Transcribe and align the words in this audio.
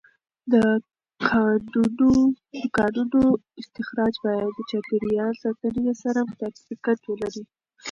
د 0.53 0.55
کانونو 2.77 3.21
استخراج 3.61 4.13
باید 4.25 4.49
د 4.53 4.59
چاپېر 4.69 5.03
یال 5.17 5.33
ساتنې 5.43 5.93
سره 6.03 6.19
مطابقت 6.29 6.99
ولري. 7.05 7.43